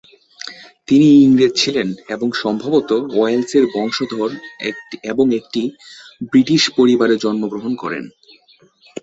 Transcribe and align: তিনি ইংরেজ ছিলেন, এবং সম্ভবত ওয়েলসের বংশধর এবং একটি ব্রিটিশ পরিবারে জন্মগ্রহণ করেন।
তিনি 0.87 1.07
ইংরেজ 1.23 1.53
ছিলেন, 1.55 1.87
এবং 2.09 2.27
সম্ভবত 2.41 2.89
ওয়েলসের 3.11 3.65
বংশধর 3.75 4.29
এবং 5.11 5.25
একটি 5.39 5.61
ব্রিটিশ 6.31 6.63
পরিবারে 6.77 7.15
জন্মগ্রহণ 7.17 7.73
করেন। 7.75 8.03